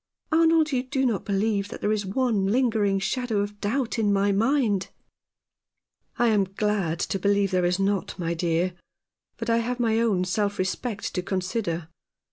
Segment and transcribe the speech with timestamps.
[0.31, 4.31] Arnold, you do not believe that there is one lingering shadow of doubt in my
[4.31, 4.87] mind?"
[6.17, 8.73] "I am glad to believe there is not, my dear;
[9.37, 11.87] but I have my own self respect to consider.